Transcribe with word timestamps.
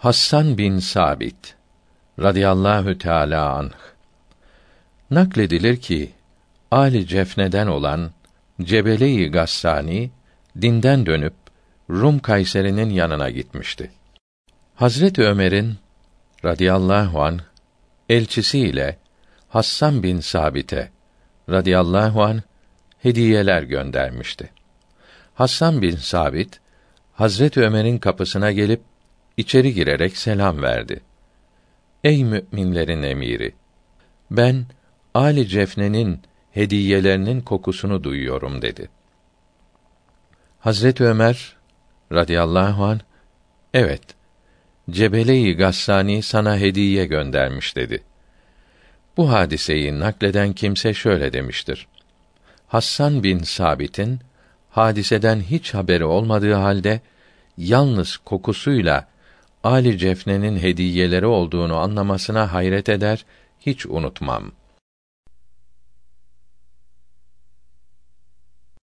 Hassan 0.00 0.58
bin 0.58 0.78
Sabit 0.78 1.56
radıyallahu 2.18 2.98
teala 2.98 3.54
anh 3.54 3.70
nakledilir 5.10 5.76
ki 5.76 6.12
Ali 6.70 7.06
Cefne'den 7.06 7.66
olan 7.66 8.10
Cebele-i 8.62 9.30
Gassani 9.30 10.10
dinden 10.60 11.06
dönüp 11.06 11.34
Rum 11.90 12.18
Kayseri'nin 12.18 12.90
yanına 12.90 13.30
gitmişti. 13.30 13.90
Hazreti 14.74 15.22
Ömer'in 15.22 15.76
radıyallahu 16.44 17.22
an 17.22 17.40
elçisiyle 18.08 18.98
Hassan 19.48 20.02
bin 20.02 20.20
Sabit'e 20.20 20.90
radıyallahu 21.50 22.22
an 22.22 22.42
hediyeler 22.98 23.62
göndermişti. 23.62 24.50
Hassan 25.34 25.82
bin 25.82 25.96
Sabit 25.96 26.60
Hazreti 27.12 27.60
Ömer'in 27.60 27.98
kapısına 27.98 28.52
gelip 28.52 28.89
içeri 29.40 29.74
girerek 29.74 30.16
selam 30.16 30.62
verdi. 30.62 31.00
Ey 32.04 32.24
müminlerin 32.24 33.02
emiri! 33.02 33.52
Ben 34.30 34.66
Ali 35.14 35.48
Cefne'nin 35.48 36.20
hediyelerinin 36.50 37.40
kokusunu 37.40 38.04
duyuyorum 38.04 38.62
dedi. 38.62 38.88
Hazreti 40.60 41.04
Ömer 41.04 41.56
radıyallahu 42.12 42.84
an 42.84 43.00
evet 43.74 44.02
Cebele-i 44.90 45.56
Gassani 45.56 46.22
sana 46.22 46.58
hediye 46.58 47.06
göndermiş 47.06 47.76
dedi. 47.76 48.02
Bu 49.16 49.32
hadiseyi 49.32 50.00
nakleden 50.00 50.52
kimse 50.52 50.94
şöyle 50.94 51.32
demiştir. 51.32 51.86
Hassan 52.68 53.22
bin 53.22 53.38
Sabit'in 53.38 54.20
hadiseden 54.70 55.40
hiç 55.40 55.74
haberi 55.74 56.04
olmadığı 56.04 56.54
halde 56.54 57.00
yalnız 57.56 58.16
kokusuyla 58.16 59.08
Ali 59.64 59.98
Cefne'nin 59.98 60.58
hediyeleri 60.58 61.26
olduğunu 61.26 61.76
anlamasına 61.76 62.52
hayret 62.52 62.88
eder, 62.88 63.24
hiç 63.60 63.86
unutmam.'' 63.86 64.59